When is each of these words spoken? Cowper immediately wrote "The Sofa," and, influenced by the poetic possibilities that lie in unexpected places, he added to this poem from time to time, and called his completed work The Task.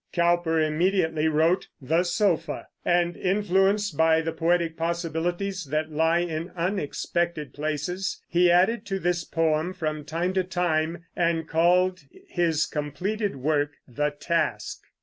Cowper 0.13 0.59
immediately 0.59 1.27
wrote 1.27 1.67
"The 1.79 2.01
Sofa," 2.03 2.65
and, 2.83 3.15
influenced 3.15 3.95
by 3.95 4.19
the 4.21 4.31
poetic 4.33 4.75
possibilities 4.75 5.65
that 5.65 5.91
lie 5.91 6.21
in 6.21 6.49
unexpected 6.55 7.53
places, 7.53 8.19
he 8.27 8.49
added 8.49 8.83
to 8.87 8.97
this 8.97 9.23
poem 9.23 9.73
from 9.73 10.03
time 10.03 10.33
to 10.33 10.43
time, 10.43 11.05
and 11.15 11.47
called 11.47 11.99
his 12.29 12.65
completed 12.65 13.35
work 13.35 13.73
The 13.87 14.09
Task. 14.09 14.79